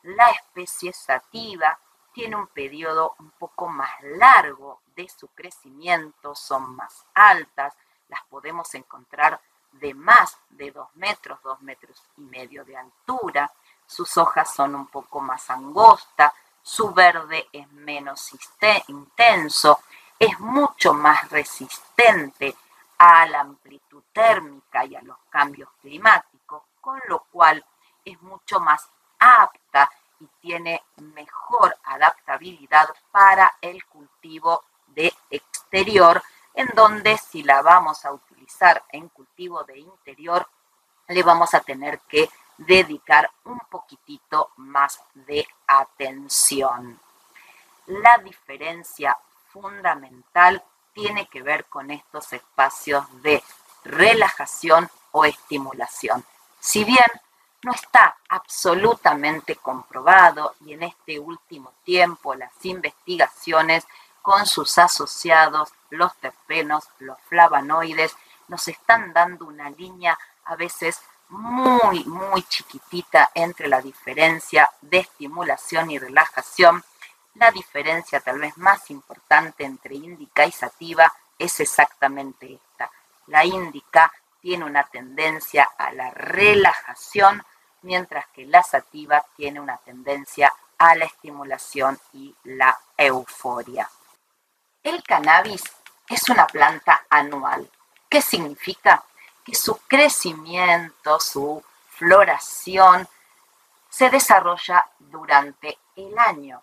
La 0.02 0.28
especie 0.28 0.92
sativa 0.92 1.78
tiene 2.12 2.36
un 2.36 2.46
periodo 2.46 3.14
un 3.18 3.30
poco 3.32 3.66
más 3.68 3.90
largo 4.02 4.80
de 4.94 5.08
su 5.08 5.28
crecimiento, 5.28 6.34
son 6.34 6.76
más 6.76 7.04
altas, 7.14 7.74
las 8.08 8.22
podemos 8.24 8.72
encontrar 8.74 9.40
de 9.72 9.94
más 9.94 10.38
de 10.50 10.70
dos 10.70 10.88
metros, 10.94 11.42
dos 11.42 11.60
metros 11.62 12.00
y 12.16 12.20
medio 12.20 12.64
de 12.64 12.76
altura, 12.76 13.50
sus 13.86 14.16
hojas 14.16 14.54
son 14.54 14.74
un 14.74 14.86
poco 14.86 15.20
más 15.20 15.50
angostas, 15.50 16.32
su 16.62 16.94
verde 16.94 17.48
es 17.52 17.70
menos 17.72 18.30
intenso, 18.88 19.80
es 20.24 20.40
mucho 20.40 20.94
más 20.94 21.30
resistente 21.30 22.56
a 22.96 23.26
la 23.26 23.40
amplitud 23.40 24.02
térmica 24.10 24.84
y 24.86 24.94
a 24.96 25.02
los 25.02 25.18
cambios 25.28 25.68
climáticos, 25.82 26.62
con 26.80 26.98
lo 27.08 27.24
cual 27.30 27.62
es 28.02 28.20
mucho 28.22 28.58
más 28.58 28.88
apta 29.18 29.90
y 30.20 30.26
tiene 30.40 30.82
mejor 30.96 31.76
adaptabilidad 31.84 32.88
para 33.10 33.52
el 33.60 33.84
cultivo 33.84 34.64
de 34.86 35.12
exterior, 35.28 36.22
en 36.54 36.68
donde 36.74 37.18
si 37.18 37.42
la 37.42 37.60
vamos 37.60 38.06
a 38.06 38.12
utilizar 38.12 38.82
en 38.92 39.10
cultivo 39.10 39.62
de 39.64 39.78
interior, 39.78 40.48
le 41.08 41.22
vamos 41.22 41.52
a 41.52 41.60
tener 41.60 42.00
que 42.08 42.30
dedicar 42.56 43.30
un 43.44 43.58
poquitito 43.68 44.52
más 44.56 45.02
de 45.12 45.46
atención. 45.66 46.98
La 47.86 48.16
diferencia 48.24 49.18
fundamental 49.54 50.64
tiene 50.92 51.28
que 51.28 51.42
ver 51.42 51.64
con 51.66 51.92
estos 51.92 52.32
espacios 52.32 53.04
de 53.22 53.42
relajación 53.84 54.90
o 55.12 55.24
estimulación. 55.24 56.24
Si 56.58 56.82
bien 56.82 57.06
no 57.62 57.72
está 57.72 58.16
absolutamente 58.28 59.56
comprobado 59.56 60.56
y 60.66 60.72
en 60.72 60.82
este 60.82 61.20
último 61.20 61.72
tiempo 61.84 62.34
las 62.34 62.52
investigaciones 62.64 63.86
con 64.22 64.44
sus 64.46 64.76
asociados, 64.78 65.72
los 65.90 66.14
terpenos, 66.16 66.88
los 66.98 67.18
flavonoides, 67.28 68.16
nos 68.48 68.66
están 68.66 69.12
dando 69.12 69.46
una 69.46 69.70
línea 69.70 70.18
a 70.46 70.56
veces 70.56 71.00
muy, 71.28 72.04
muy 72.04 72.42
chiquitita 72.42 73.30
entre 73.34 73.68
la 73.68 73.80
diferencia 73.80 74.68
de 74.80 74.98
estimulación 74.98 75.90
y 75.90 75.98
relajación. 75.98 76.82
La 77.34 77.50
diferencia 77.50 78.20
tal 78.20 78.38
vez 78.38 78.56
más 78.58 78.90
importante 78.90 79.64
entre 79.64 79.94
índica 79.96 80.46
y 80.46 80.52
sativa 80.52 81.12
es 81.38 81.60
exactamente 81.60 82.54
esta. 82.54 82.90
La 83.26 83.44
índica 83.44 84.12
tiene 84.40 84.64
una 84.64 84.84
tendencia 84.84 85.68
a 85.78 85.92
la 85.92 86.10
relajación, 86.10 87.42
mientras 87.82 88.26
que 88.28 88.46
la 88.46 88.62
sativa 88.62 89.24
tiene 89.36 89.60
una 89.60 89.78
tendencia 89.78 90.52
a 90.78 90.94
la 90.94 91.06
estimulación 91.06 91.98
y 92.12 92.34
la 92.44 92.78
euforia. 92.96 93.90
El 94.82 95.02
cannabis 95.02 95.62
es 96.08 96.28
una 96.28 96.46
planta 96.46 97.04
anual. 97.08 97.68
¿Qué 98.08 98.20
significa? 98.20 99.04
que 99.44 99.54
su 99.54 99.76
crecimiento, 99.86 101.20
su 101.20 101.62
floración 101.90 103.06
se 103.90 104.10
desarrolla 104.10 104.88
durante 104.98 105.78
el 105.94 106.18
año. 106.18 106.62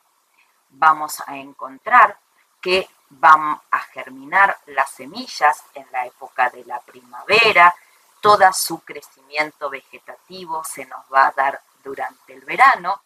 Vamos 0.72 1.22
a 1.26 1.38
encontrar 1.38 2.18
que 2.60 2.90
van 3.10 3.60
a 3.72 3.80
germinar 3.80 4.58
las 4.68 4.90
semillas 4.92 5.64
en 5.74 5.86
la 5.92 6.06
época 6.06 6.50
de 6.50 6.64
la 6.66 6.80
primavera, 6.80 7.76
todo 8.22 8.52
su 8.54 8.80
crecimiento 8.82 9.70
vegetativo 9.70 10.64
se 10.64 10.86
nos 10.86 11.02
va 11.12 11.28
a 11.28 11.32
dar 11.32 11.62
durante 11.84 12.34
el 12.34 12.42
verano, 12.42 13.02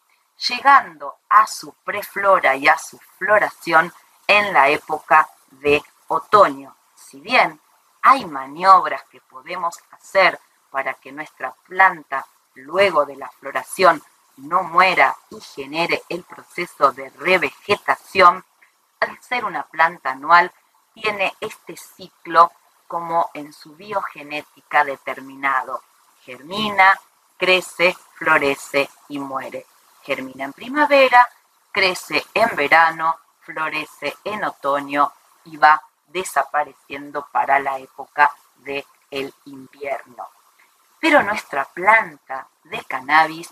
llegando 0.48 1.16
a 1.30 1.46
su 1.46 1.72
preflora 1.84 2.54
y 2.54 2.68
a 2.68 2.76
su 2.76 2.98
floración 3.18 3.92
en 4.26 4.52
la 4.52 4.68
época 4.68 5.28
de 5.50 5.82
otoño. 6.08 6.76
Si 6.94 7.20
bien 7.20 7.58
hay 8.02 8.26
maniobras 8.26 9.02
que 9.04 9.20
podemos 9.22 9.78
hacer 9.90 10.38
para 10.70 10.94
que 10.94 11.12
nuestra 11.12 11.52
planta, 11.66 12.26
luego 12.54 13.06
de 13.06 13.16
la 13.16 13.30
floración, 13.30 14.02
no 14.36 14.62
muera 14.62 15.16
y 15.30 15.40
genere 15.40 16.02
el 16.08 16.22
proceso 16.24 16.92
de 16.92 17.10
revegetación, 17.10 18.44
al 19.00 19.22
ser 19.22 19.44
una 19.44 19.62
planta 19.64 20.10
anual, 20.10 20.52
tiene 20.94 21.34
este 21.40 21.76
ciclo 21.76 22.52
como 22.86 23.30
en 23.34 23.52
su 23.52 23.74
biogenética 23.74 24.84
determinado. 24.84 25.82
Germina, 26.22 26.98
crece, 27.36 27.96
florece 28.14 28.88
y 29.08 29.18
muere. 29.18 29.66
Germina 30.02 30.44
en 30.44 30.52
primavera, 30.52 31.26
crece 31.72 32.24
en 32.32 32.56
verano, 32.56 33.18
florece 33.40 34.16
en 34.24 34.44
otoño 34.44 35.12
y 35.44 35.56
va 35.56 35.82
desapareciendo 36.08 37.26
para 37.30 37.58
la 37.58 37.78
época 37.78 38.30
del 38.56 38.84
el 39.10 39.32
invierno. 39.44 40.28
Pero 40.98 41.22
nuestra 41.22 41.64
planta 41.64 42.48
de 42.64 42.82
cannabis 42.84 43.50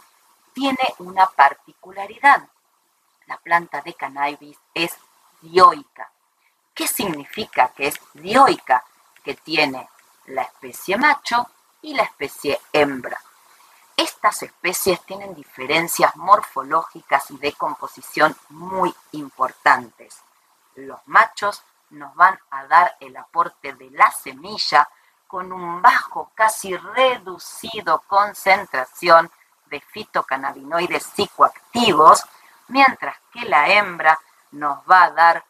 tiene 0.55 0.95
una 0.99 1.27
particularidad. 1.27 2.49
La 3.27 3.37
planta 3.39 3.83
de 3.83 3.95
cannabis 3.95 4.57
es 4.73 4.97
dioica. 5.43 6.11
¿Qué 6.73 6.87
significa 6.87 7.69
que 7.77 7.89
es 7.89 8.01
dioica? 8.15 8.85
Que 9.23 9.35
tiene 9.35 9.89
la 10.27 10.43
especie 10.43 10.97
macho 10.97 11.47
y 11.83 11.95
la 11.95 12.05
especie 12.05 12.61
hembra. 12.73 13.21
Estas 13.97 14.43
especies 14.43 15.01
tienen 15.03 15.35
diferencias 15.35 16.17
morfológicas 16.17 17.31
y 17.31 17.39
de 17.39 17.53
composición 17.53 18.37
muy 18.49 18.95
importantes. 19.13 20.17
Los 20.75 20.99
machos 21.07 21.63
nos 21.91 22.15
van 22.17 22.39
a 22.51 22.67
dar 22.67 22.97
el 23.01 23.17
aporte 23.17 23.75
de 23.75 23.91
la 23.91 24.11
semilla 24.11 24.89
con 25.27 25.53
un 25.53 25.81
bajo, 25.81 26.33
casi 26.35 26.77
reducido 26.77 28.03
concentración 28.07 29.31
de 29.75 29.81
fitocannabinoides 29.81 31.03
psicoactivos, 31.03 32.25
mientras 32.69 33.17
que 33.33 33.45
la 33.45 33.69
hembra 33.71 34.17
nos 34.53 34.79
va 34.89 35.05
a 35.05 35.11
dar 35.11 35.45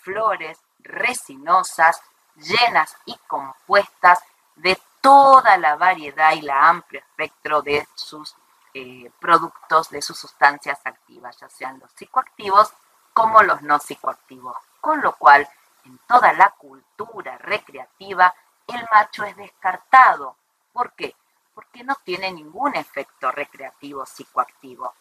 flores 0.00 0.60
resinosas, 0.78 2.00
llenas 2.36 2.96
y 3.04 3.16
compuestas 3.26 4.20
de 4.54 4.80
toda 5.00 5.56
la 5.56 5.74
variedad 5.74 6.34
y 6.34 6.42
la 6.42 6.68
amplio 6.68 7.00
espectro 7.00 7.62
de 7.62 7.84
sus 7.96 8.36
eh, 8.74 9.10
productos, 9.18 9.90
de 9.90 10.00
sus 10.00 10.18
sustancias 10.18 10.78
activas, 10.84 11.36
ya 11.40 11.48
sean 11.48 11.80
los 11.80 11.90
psicoactivos 11.92 12.72
como 13.12 13.42
los 13.42 13.60
no 13.62 13.80
psicoactivos. 13.80 14.56
Con 14.80 15.00
lo 15.00 15.16
cual, 15.16 15.48
en 15.84 15.98
toda 16.06 16.32
la 16.32 16.50
cultura 16.50 17.38
recreativa, 17.38 18.32
el 18.68 18.86
macho 18.92 19.24
es 19.24 19.36
descartado. 19.36 20.36
¿Por 20.72 20.92
qué? 20.92 21.16
Porque 21.54 21.84
no 21.84 21.96
tiene 22.04 22.32
ningún 22.32 22.74
efecto 22.76 23.30
recreativo 23.30 24.04
psicoactivo. 24.04 24.94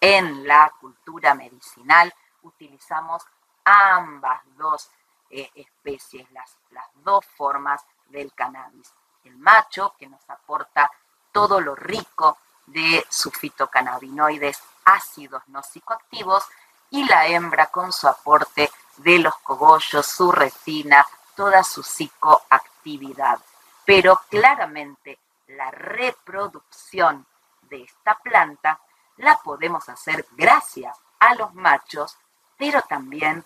En 0.00 0.46
la 0.46 0.72
cultura 0.80 1.34
medicinal 1.34 2.12
utilizamos 2.42 3.22
ambas 3.64 4.40
dos 4.56 4.90
eh, 5.28 5.50
especies, 5.54 6.30
las, 6.32 6.56
las 6.70 6.86
dos 7.04 7.24
formas 7.36 7.84
del 8.08 8.32
cannabis. 8.32 8.92
El 9.24 9.36
macho, 9.36 9.94
que 9.98 10.08
nos 10.08 10.28
aporta 10.30 10.90
todo 11.30 11.60
lo 11.60 11.74
rico 11.74 12.38
de 12.66 13.04
sus 13.08 13.32
fitocannabinoides 13.36 14.60
ácidos 14.84 15.42
no 15.48 15.62
psicoactivos, 15.62 16.44
y 16.90 17.04
la 17.04 17.26
hembra 17.28 17.66
con 17.66 17.92
su 17.92 18.08
aporte 18.08 18.70
de 18.96 19.18
los 19.18 19.34
cogollos, 19.38 20.06
su 20.06 20.32
resina, 20.32 21.06
toda 21.36 21.62
su 21.62 21.82
psicoactividad. 21.82 23.38
Pero 23.84 24.20
claramente 24.28 25.18
la 25.56 25.70
reproducción 25.70 27.26
de 27.62 27.82
esta 27.82 28.14
planta 28.16 28.80
la 29.16 29.38
podemos 29.38 29.88
hacer 29.88 30.26
gracias 30.32 30.96
a 31.18 31.34
los 31.34 31.54
machos, 31.54 32.16
pero 32.56 32.82
también 32.82 33.44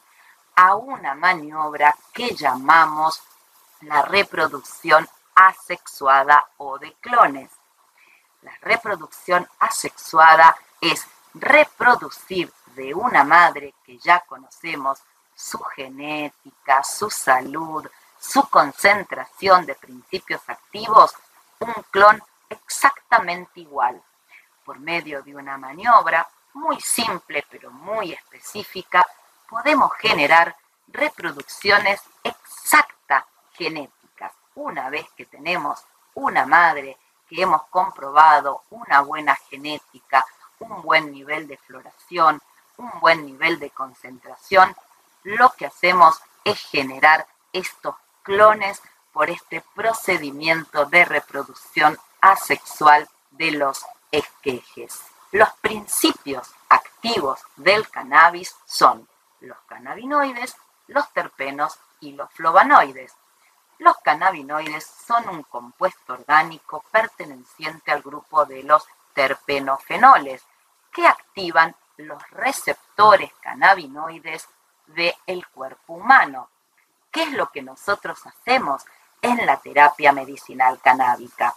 a 0.56 0.76
una 0.76 1.14
maniobra 1.14 1.94
que 2.12 2.34
llamamos 2.34 3.22
la 3.80 4.02
reproducción 4.02 5.08
asexuada 5.34 6.46
o 6.58 6.78
de 6.78 6.92
clones. 6.94 7.50
La 8.42 8.52
reproducción 8.60 9.48
asexuada 9.58 10.56
es 10.80 11.06
reproducir 11.34 12.52
de 12.76 12.94
una 12.94 13.24
madre 13.24 13.74
que 13.84 13.98
ya 13.98 14.20
conocemos 14.20 15.00
su 15.34 15.58
genética, 15.58 16.84
su 16.84 17.10
salud, 17.10 17.88
su 18.20 18.48
concentración 18.48 19.66
de 19.66 19.74
principios 19.74 20.40
activos 20.46 21.14
un 21.60 21.74
clon 21.90 22.22
exactamente 22.48 23.60
igual. 23.60 24.02
Por 24.64 24.78
medio 24.78 25.22
de 25.22 25.34
una 25.34 25.58
maniobra 25.58 26.26
muy 26.54 26.80
simple 26.80 27.44
pero 27.50 27.70
muy 27.70 28.12
específica, 28.12 29.06
podemos 29.48 29.92
generar 29.94 30.56
reproducciones 30.88 32.02
exactas 32.22 33.24
genéticas. 33.52 34.32
Una 34.54 34.88
vez 34.88 35.06
que 35.16 35.26
tenemos 35.26 35.84
una 36.14 36.46
madre 36.46 36.96
que 37.28 37.42
hemos 37.42 37.64
comprobado 37.64 38.62
una 38.70 39.00
buena 39.00 39.34
genética, 39.34 40.24
un 40.60 40.82
buen 40.82 41.10
nivel 41.10 41.46
de 41.48 41.56
floración, 41.58 42.40
un 42.76 42.90
buen 43.00 43.24
nivel 43.24 43.58
de 43.58 43.70
concentración, 43.70 44.74
lo 45.24 45.50
que 45.50 45.66
hacemos 45.66 46.20
es 46.44 46.60
generar 46.66 47.26
estos 47.52 47.96
clones 48.22 48.82
por 49.14 49.30
este 49.30 49.62
procedimiento 49.74 50.84
de 50.86 51.04
reproducción 51.04 51.96
asexual 52.20 53.08
de 53.30 53.52
los 53.52 53.86
esquejes. 54.10 55.00
Los 55.30 55.48
principios 55.60 56.52
activos 56.68 57.40
del 57.56 57.88
cannabis 57.88 58.54
son 58.66 59.08
los 59.40 59.56
cannabinoides, 59.68 60.56
los 60.88 61.10
terpenos 61.12 61.78
y 62.00 62.12
los 62.12 62.30
flavonoides. 62.32 63.14
Los 63.78 63.96
cannabinoides 63.98 64.84
son 64.84 65.28
un 65.28 65.42
compuesto 65.44 66.14
orgánico 66.14 66.84
perteneciente 66.90 67.92
al 67.92 68.02
grupo 68.02 68.44
de 68.44 68.64
los 68.64 68.84
terpenofenoles 69.14 70.42
que 70.92 71.06
activan 71.06 71.74
los 71.98 72.20
receptores 72.30 73.32
cannabinoides 73.40 74.48
del 74.86 75.46
cuerpo 75.48 75.94
humano. 75.94 76.48
¿Qué 77.12 77.22
es 77.22 77.32
lo 77.32 77.50
que 77.50 77.62
nosotros 77.62 78.18
hacemos 78.26 78.84
en 79.24 79.44
la 79.46 79.56
terapia 79.56 80.12
medicinal 80.12 80.78
canábica? 80.80 81.54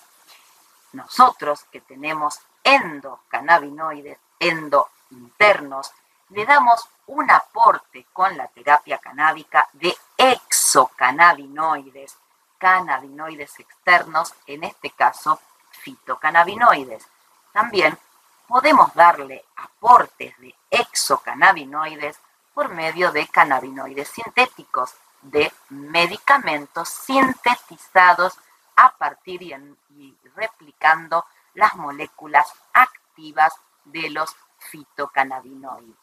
Nosotros 0.93 1.65
que 1.69 1.81
tenemos 1.81 2.39
endocannabinoides, 2.63 4.17
endo 4.39 4.89
internos, 5.11 5.91
le 6.29 6.45
damos 6.45 6.87
un 7.07 7.29
aporte 7.29 8.05
con 8.13 8.37
la 8.37 8.47
terapia 8.47 8.99
canábica 8.99 9.67
de 9.73 9.93
exocannabinoides, 10.17 12.17
cannabinoides 12.57 13.59
externos, 13.59 14.33
en 14.45 14.63
este 14.63 14.91
caso 14.91 15.41
fitocannabinoides. 15.69 17.05
También 17.51 17.99
podemos 18.47 18.93
darle 18.93 19.43
aportes 19.57 20.39
de 20.39 20.55
exocannabinoides 20.71 22.17
por 22.53 22.69
medio 22.69 23.11
de 23.11 23.27
cannabinoides 23.27 24.07
sintéticos, 24.07 24.93
de 25.31 25.51
medicamentos 25.69 26.89
sintetizados 26.89 28.37
a 28.75 28.95
partir 28.95 29.41
y, 29.41 30.17
replicando 30.35 31.25
las 31.55 31.75
moléculas 31.75 32.51
activas 32.73 33.53
de 33.85 34.09
los 34.09 34.35
fitocannabinoides. 34.59 35.95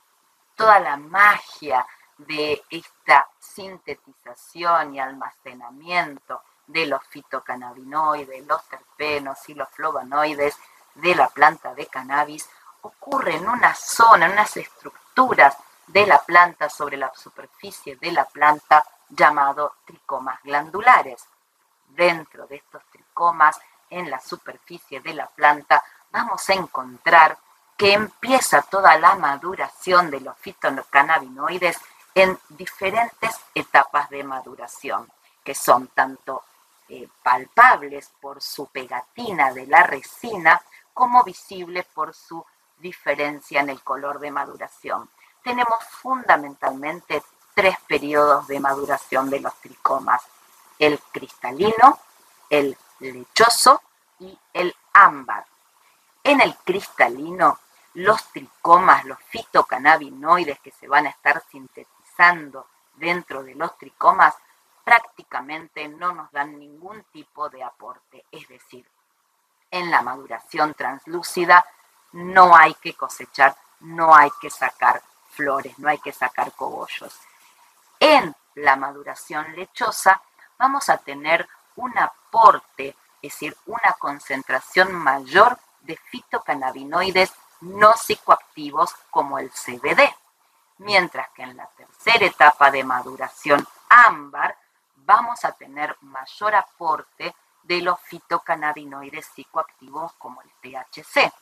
Toda 0.56 0.80
la 0.80 0.96
magia 0.96 1.86
de 2.18 2.62
esta 2.70 3.28
sintetización 3.38 4.94
y 4.94 5.00
almacenamiento 5.00 6.42
de 6.66 6.86
los 6.86 7.04
fitocannabinoides, 7.08 8.46
los 8.46 8.64
terpenos 8.68 9.48
y 9.48 9.54
los 9.54 9.68
flavonoides 9.70 10.56
de 10.94 11.14
la 11.14 11.28
planta 11.28 11.74
de 11.74 11.86
cannabis 11.86 12.48
ocurre 12.82 13.36
en 13.36 13.48
una 13.48 13.74
zona, 13.74 14.26
en 14.26 14.32
unas 14.32 14.56
estructuras 14.56 15.56
de 15.86 16.06
la 16.06 16.22
planta 16.22 16.68
sobre 16.68 16.96
la 16.96 17.12
superficie 17.14 17.96
de 17.96 18.12
la 18.12 18.24
planta 18.24 18.84
llamado 19.08 19.74
tricomas 19.84 20.42
glandulares. 20.42 21.24
Dentro 21.88 22.46
de 22.46 22.56
estos 22.56 22.82
tricomas, 22.90 23.60
en 23.90 24.10
la 24.10 24.20
superficie 24.20 25.00
de 25.00 25.14
la 25.14 25.26
planta, 25.26 25.82
vamos 26.10 26.48
a 26.50 26.54
encontrar 26.54 27.38
que 27.76 27.92
empieza 27.92 28.62
toda 28.62 28.96
la 28.98 29.14
maduración 29.16 30.10
de 30.10 30.20
los 30.20 30.36
fitocannabinoides 30.38 31.78
en 32.14 32.38
diferentes 32.48 33.40
etapas 33.54 34.08
de 34.10 34.22
maduración, 34.22 35.10
que 35.42 35.54
son 35.54 35.88
tanto 35.88 36.44
eh, 36.88 37.08
palpables 37.22 38.10
por 38.20 38.40
su 38.40 38.66
pegatina 38.66 39.52
de 39.52 39.66
la 39.66 39.82
resina 39.82 40.60
como 40.92 41.24
visibles 41.24 41.84
por 41.86 42.14
su 42.14 42.44
diferencia 42.78 43.60
en 43.60 43.70
el 43.70 43.82
color 43.82 44.20
de 44.20 44.30
maduración. 44.30 45.10
Tenemos 45.42 45.82
fundamentalmente 45.90 47.22
tres 47.54 47.76
periodos 47.86 48.46
de 48.48 48.60
maduración 48.60 49.30
de 49.30 49.40
los 49.40 49.54
tricomas, 49.60 50.22
el 50.78 50.98
cristalino, 51.12 51.98
el 52.50 52.76
lechoso 53.00 53.80
y 54.18 54.36
el 54.52 54.74
ámbar. 54.92 55.46
En 56.22 56.40
el 56.40 56.56
cristalino, 56.56 57.58
los 57.94 58.24
tricomas, 58.32 59.04
los 59.04 59.18
fitocannabinoides 59.28 60.58
que 60.60 60.72
se 60.72 60.88
van 60.88 61.06
a 61.06 61.10
estar 61.10 61.42
sintetizando 61.50 62.66
dentro 62.94 63.42
de 63.42 63.54
los 63.54 63.76
tricomas, 63.78 64.34
prácticamente 64.82 65.88
no 65.88 66.12
nos 66.12 66.30
dan 66.32 66.58
ningún 66.58 67.04
tipo 67.12 67.48
de 67.48 67.62
aporte. 67.62 68.24
Es 68.30 68.46
decir, 68.48 68.86
en 69.70 69.90
la 69.90 70.02
maduración 70.02 70.74
translúcida 70.74 71.64
no 72.12 72.54
hay 72.56 72.74
que 72.74 72.94
cosechar, 72.94 73.56
no 73.80 74.14
hay 74.14 74.30
que 74.40 74.50
sacar 74.50 75.02
flores, 75.30 75.78
no 75.78 75.88
hay 75.88 75.98
que 75.98 76.12
sacar 76.12 76.52
cogollos. 76.52 77.18
En 78.06 78.36
la 78.56 78.76
maduración 78.76 79.56
lechosa 79.56 80.20
vamos 80.58 80.90
a 80.90 80.98
tener 80.98 81.48
un 81.76 81.96
aporte, 81.96 82.88
es 83.22 83.32
decir, 83.32 83.56
una 83.64 83.94
concentración 83.98 84.92
mayor 84.92 85.58
de 85.80 85.96
fitocannabinoides 85.96 87.32
no 87.62 87.94
psicoactivos 87.94 88.94
como 89.08 89.38
el 89.38 89.50
CBD, 89.50 90.14
mientras 90.80 91.30
que 91.30 91.44
en 91.44 91.56
la 91.56 91.66
tercera 91.68 92.26
etapa 92.26 92.70
de 92.70 92.84
maduración 92.84 93.66
ámbar 93.88 94.54
vamos 94.96 95.42
a 95.46 95.52
tener 95.52 95.96
mayor 96.02 96.56
aporte 96.56 97.34
de 97.62 97.80
los 97.80 97.98
fitocannabinoides 98.00 99.24
psicoactivos 99.28 100.12
como 100.18 100.42
el 100.42 100.50
THC. 100.60 101.32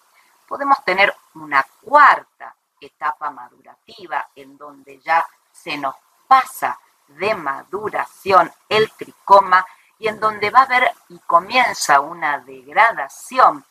Podemos 0.47 0.85
tener 0.85 1.13
una 1.35 1.67
cuarta 1.81 2.55
etapa 2.81 3.33
madurativa 3.33 4.29
en 4.37 4.57
donde 4.57 5.01
ya 5.01 5.27
se 5.51 5.77
nos 5.77 5.97
pasa 6.33 6.81
de 7.09 7.35
maduración 7.35 8.51
el 8.67 8.91
tricoma 8.93 9.67
y 9.99 10.09
en 10.09 10.19
donde 10.19 10.49
va 10.49 10.61
a 10.61 10.63
haber 10.63 10.91
y 11.11 11.19
comienza 11.19 12.01
una 12.01 12.39
degradación 12.39 13.67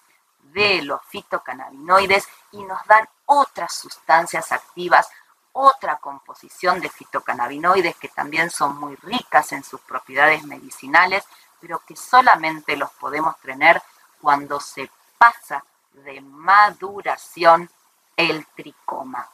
de 0.53 0.83
los 0.83 1.01
fitocannabinoides 1.07 2.27
y 2.51 2.63
nos 2.63 2.85
dan 2.85 3.09
otras 3.25 3.73
sustancias 3.73 4.51
activas, 4.51 5.09
otra 5.53 5.95
composición 5.95 6.79
de 6.79 6.89
fitocannabinoides 6.89 7.95
que 7.95 8.09
también 8.09 8.51
son 8.51 8.79
muy 8.79 8.95
ricas 8.97 9.53
en 9.53 9.63
sus 9.63 9.81
propiedades 9.81 10.43
medicinales, 10.43 11.23
pero 11.59 11.79
que 11.79 11.95
solamente 11.95 12.77
los 12.77 12.91
podemos 12.91 13.39
tener 13.39 13.81
cuando 14.21 14.59
se 14.59 14.87
pasa 15.17 15.65
de 15.93 16.21
maduración 16.21 17.71
el 18.15 18.45
tricoma. 18.55 19.27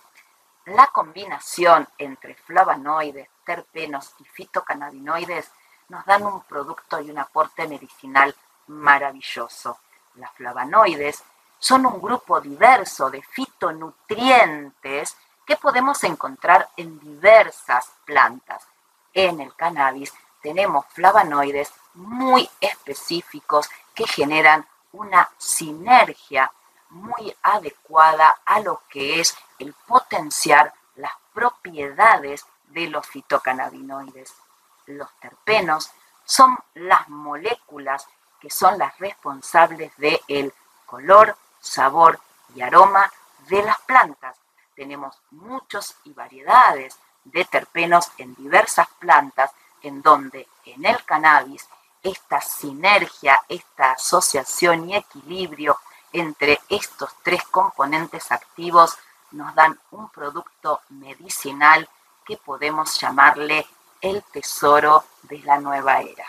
La 0.67 0.88
combinación 0.88 1.88
entre 1.97 2.36
flavonoides, 2.36 3.30
terpenos 3.45 4.13
y 4.19 4.25
fitocannabinoides 4.25 5.49
nos 5.88 6.06
dan 6.06 6.25
un 6.25 6.41
producto 6.41 6.99
y 6.99 7.10
un 7.10 7.19
aporte 7.19 7.65
medicinal 7.69 8.36
maravilloso. 8.67 9.80
Las 10.15 10.34
flavonoides 10.34 11.23
son 11.58 11.86
un 11.86 12.01
grupo 12.01 12.41
diverso 12.41 13.10
de 13.10 13.21
fitonutrientes 13.21 15.15
que 15.45 15.56
podemos 15.56 16.03
encontrar 16.03 16.67
en 16.75 16.99
diversas 16.99 17.89
plantas. 18.03 18.67
En 19.13 19.39
el 19.39 19.56
cannabis 19.56 20.13
tenemos 20.41 20.86
flavonoides 20.89 21.71
muy 21.93 22.49
específicos 22.60 23.69
que 23.95 24.06
generan 24.06 24.67
una 24.91 25.30
sinergia 25.38 26.51
muy 26.89 27.36
adecuada 27.43 28.39
a 28.45 28.60
lo 28.60 28.82
que 28.89 29.19
es 29.19 29.36
el 29.60 29.73
potenciar 29.73 30.73
las 30.95 31.13
propiedades 31.34 32.45
de 32.67 32.88
los 32.88 33.06
fitocannabinoides. 33.08 34.34
Los 34.88 35.10
terpenos 35.19 35.91
son 36.26 36.58
las 36.73 37.08
moléculas 37.10 38.08
que 38.39 38.50
son 38.50 38.78
las 38.78 38.97
responsables 39.00 39.95
del 39.97 40.19
el 40.28 40.54
color, 40.86 41.36
sabor 41.60 42.19
y 42.56 42.62
aroma 42.62 43.12
de 43.50 43.63
las 43.63 43.80
plantas. 43.82 44.38
Tenemos 44.76 45.17
muchos 45.32 45.95
y 46.04 46.13
variedades 46.13 46.97
de 47.23 47.45
terpenos 47.45 48.12
en 48.17 48.36
diversas 48.36 48.88
plantas 49.00 49.52
en 49.82 50.02
donde 50.02 50.47
en 50.65 50.86
el 50.86 51.04
cannabis 51.04 51.67
esta 52.04 52.41
sinergia, 52.41 53.39
esta 53.50 53.91
asociación 53.91 54.89
y 54.89 54.95
equilibrio 54.95 55.78
entre 56.12 56.60
estos 56.70 57.10
tres 57.24 57.43
componentes 57.43 58.32
activos 58.32 58.98
nos 59.32 59.54
dan 59.56 59.80
un 59.91 60.10
producto 60.10 60.82
medicinal 60.89 61.88
que 62.26 62.38
podemos 62.38 63.00
llamarle 63.00 63.65
el 64.02 64.24
tesoro 64.24 65.04
de 65.24 65.39
la 65.39 65.60
nueva 65.60 66.02
era. 66.02 66.28